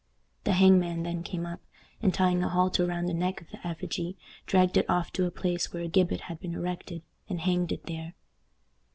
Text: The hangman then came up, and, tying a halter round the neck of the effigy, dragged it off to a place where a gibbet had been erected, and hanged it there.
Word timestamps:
The 0.45 0.53
hangman 0.53 1.03
then 1.03 1.21
came 1.21 1.45
up, 1.45 1.61
and, 2.01 2.11
tying 2.11 2.41
a 2.43 2.49
halter 2.49 2.87
round 2.87 3.07
the 3.07 3.13
neck 3.13 3.39
of 3.39 3.51
the 3.51 3.67
effigy, 3.67 4.17
dragged 4.47 4.75
it 4.75 4.89
off 4.89 5.13
to 5.13 5.27
a 5.27 5.29
place 5.29 5.71
where 5.71 5.83
a 5.83 5.87
gibbet 5.87 6.21
had 6.21 6.39
been 6.39 6.55
erected, 6.55 7.03
and 7.29 7.39
hanged 7.41 7.71
it 7.71 7.83
there. 7.85 8.15